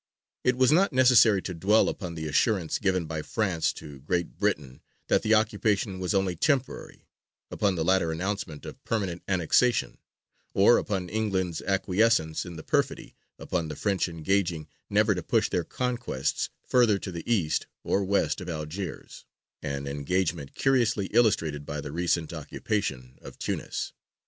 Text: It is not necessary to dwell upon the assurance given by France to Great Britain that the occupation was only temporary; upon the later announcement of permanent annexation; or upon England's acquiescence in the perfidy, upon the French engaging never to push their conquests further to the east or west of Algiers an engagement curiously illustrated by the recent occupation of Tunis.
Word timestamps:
It 0.43 0.59
is 0.59 0.71
not 0.71 0.91
necessary 0.91 1.43
to 1.43 1.53
dwell 1.53 1.87
upon 1.87 2.15
the 2.15 2.25
assurance 2.27 2.79
given 2.79 3.05
by 3.05 3.21
France 3.21 3.71
to 3.73 3.99
Great 3.99 4.39
Britain 4.39 4.81
that 5.09 5.21
the 5.21 5.35
occupation 5.35 5.99
was 5.99 6.15
only 6.15 6.35
temporary; 6.35 7.05
upon 7.51 7.75
the 7.75 7.85
later 7.85 8.11
announcement 8.11 8.65
of 8.65 8.83
permanent 8.83 9.21
annexation; 9.27 9.99
or 10.55 10.79
upon 10.79 11.07
England's 11.07 11.61
acquiescence 11.61 12.47
in 12.47 12.55
the 12.55 12.63
perfidy, 12.63 13.13
upon 13.37 13.67
the 13.67 13.75
French 13.75 14.09
engaging 14.09 14.67
never 14.89 15.13
to 15.13 15.21
push 15.21 15.49
their 15.51 15.63
conquests 15.63 16.49
further 16.63 16.97
to 16.97 17.11
the 17.11 17.31
east 17.31 17.67
or 17.83 18.03
west 18.03 18.41
of 18.41 18.49
Algiers 18.49 19.25
an 19.61 19.85
engagement 19.85 20.55
curiously 20.55 21.09
illustrated 21.13 21.63
by 21.63 21.79
the 21.79 21.91
recent 21.91 22.33
occupation 22.33 23.19
of 23.21 23.37
Tunis. 23.37 23.93